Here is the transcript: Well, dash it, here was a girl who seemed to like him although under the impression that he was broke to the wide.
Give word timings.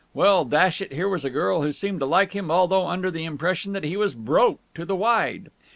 Well, 0.15 0.45
dash 0.45 0.81
it, 0.81 0.91
here 0.93 1.07
was 1.07 1.23
a 1.23 1.29
girl 1.29 1.61
who 1.61 1.71
seemed 1.71 1.99
to 1.99 2.07
like 2.07 2.31
him 2.33 2.49
although 2.49 2.87
under 2.87 3.11
the 3.11 3.23
impression 3.23 3.73
that 3.73 3.83
he 3.83 3.95
was 3.97 4.15
broke 4.15 4.59
to 4.73 4.83
the 4.83 4.95
wide. 4.95 5.51